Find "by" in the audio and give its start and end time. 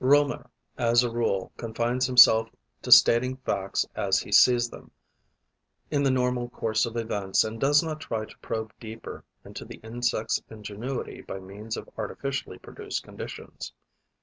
11.21-11.39